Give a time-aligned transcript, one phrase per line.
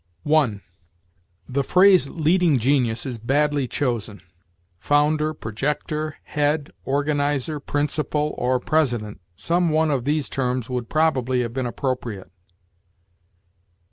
[1.47, 4.23] The phrase leading genius is badly chosen.
[4.79, 11.53] Founder, projector, head, organizer, principal, or president some one of these terms would probably have
[11.53, 12.31] been appropriate.